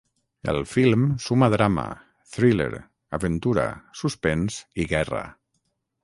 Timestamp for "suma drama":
1.25-1.83